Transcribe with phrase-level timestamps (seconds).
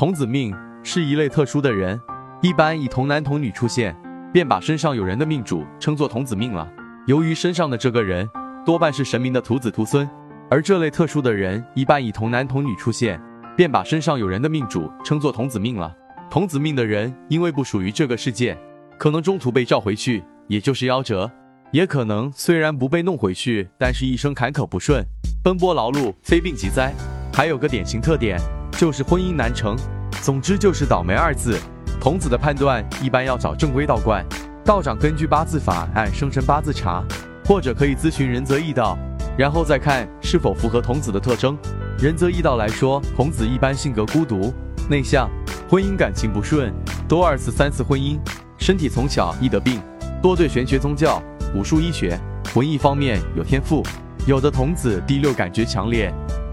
[0.00, 2.00] 童子命是一类特殊的人，
[2.40, 3.94] 一般以童男童女出现，
[4.32, 6.66] 便把身上有人的命主称作童子命了。
[7.06, 8.26] 由于身上的这个人
[8.64, 10.08] 多半是神明的徒子徒孙，
[10.50, 13.20] 而这类特殊的人一般以童男童女出现，
[13.54, 15.94] 便把身上有人的命主称作童子命了。
[16.30, 18.56] 童子命的人因为不属于这个世界，
[18.96, 21.30] 可能中途被召回去，也就是夭折；
[21.72, 25.04] 也可能虽然不被弄回去，但是一生坎坷不顺，
[25.44, 26.90] 奔波劳碌，非病即灾。
[27.34, 28.40] 还有个典型特点。
[28.80, 29.76] 就是婚姻难成，
[30.22, 31.54] 总之就是倒霉二字。
[32.00, 34.24] 童子的判断一般要找正规道观，
[34.64, 37.04] 道长根据八字法按生辰八字查，
[37.44, 38.96] 或者可以咨询仁泽易道，
[39.36, 41.58] 然后再看是否符合童子的特征。
[41.98, 44.50] 仁泽易道来说，童子一般性格孤独、
[44.88, 45.28] 内向，
[45.68, 46.72] 婚姻感情不顺，
[47.06, 48.18] 多二次、三次婚姻，
[48.56, 49.78] 身体从小易得病，
[50.22, 51.22] 多对玄学、宗教、
[51.54, 52.18] 武术、医学、
[52.54, 53.82] 文艺方面有天赋。
[54.26, 56.10] 有的童子第六感觉强烈，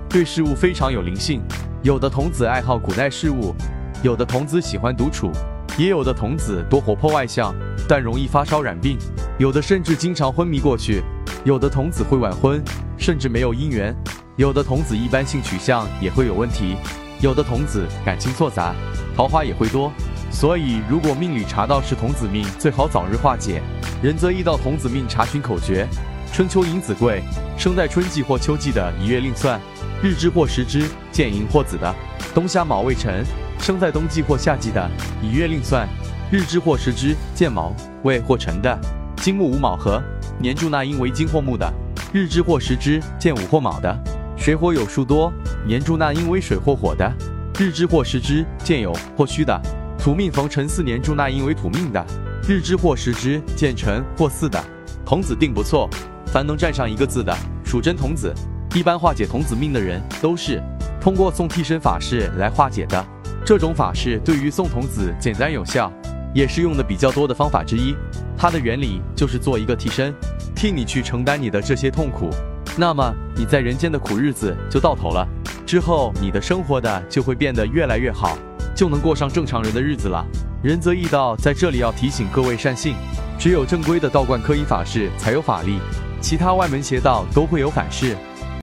[0.09, 1.41] 对事物非常有灵性。
[1.83, 3.53] 有的童子爱好古代事物，
[4.01, 5.31] 有的童子喜欢独处，
[5.77, 7.53] 也有的童子多活泼外向，
[7.87, 8.97] 但容易发烧染病，
[9.37, 11.03] 有的甚至经常昏迷过去，
[11.45, 12.61] 有的童子会晚婚，
[12.97, 13.95] 甚至没有姻缘，
[14.37, 16.75] 有的童子一般性取向也会有问题，
[17.21, 18.73] 有的童子感情错杂，
[19.15, 19.91] 桃花也会多。
[20.31, 23.61] 所以，如果命里查到是童子命，最好早日化解。
[24.01, 25.87] 仁则易到童子命查询口诀：
[26.33, 27.21] 春秋寅子贵，
[27.55, 29.59] 生在春季或秋季的一月另算。
[30.01, 31.95] 日支或时支见寅或子的，
[32.33, 33.25] 冬夏卯未辰
[33.59, 34.89] 生在冬季或夏季的，
[35.23, 35.87] 以月令算；
[36.31, 38.79] 日支或时支见卯未或辰的，
[39.17, 40.01] 金木午卯合，
[40.39, 41.67] 年柱纳音为金或木的；
[42.13, 43.97] 日支或时支见午或卯的，
[44.37, 45.33] 水火有数多，
[45.65, 47.11] 年柱纳音为水或火的；
[47.57, 49.59] 日支或时支见酉或戌的，
[49.97, 52.05] 土命逢辰巳年柱纳音为土命的；
[52.47, 54.63] 日支或时支见辰或巳的，
[55.03, 55.89] 童子定不错，
[56.27, 58.31] 凡能占上一个字的，属真童子。
[58.77, 60.61] 一般化解童子命的人都是
[61.01, 63.03] 通过送替身法事来化解的。
[63.43, 65.91] 这种法事对于送童子简单有效，
[66.31, 67.95] 也是用的比较多的方法之一。
[68.37, 70.13] 它的原理就是做一个替身，
[70.55, 72.29] 替你去承担你的这些痛苦。
[72.77, 75.27] 那么你在人间的苦日子就到头了，
[75.65, 78.37] 之后你的生活的就会变得越来越好，
[78.75, 80.23] 就能过上正常人的日子了。
[80.61, 82.93] 仁泽易道在这里要提醒各位善信，
[83.39, 85.79] 只有正规的道观科仪法事才有法力，
[86.21, 88.15] 其他外门邪道都会有反噬。